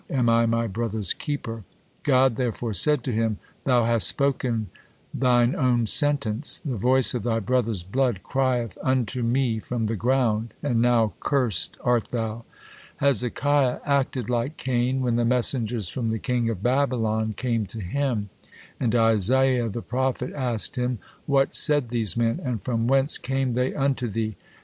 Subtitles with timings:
[0.09, 1.63] Am I my brother's keeper?"
[2.01, 4.71] God therefore said to him: "Thou hast spoken
[5.15, 6.57] thin own sentence.
[6.65, 11.77] The voice of thy brother's blood crieth unto Me from the ground, and now cursed
[11.81, 12.45] art thou."
[12.97, 18.29] Hezekiah acted like Cain when the messengers from the king of Babylon came to him,
[18.79, 20.97] and Isaiah the prophet asked him,
[21.27, 22.39] "What said these men?
[22.43, 24.35] And from whence came they unto thee?"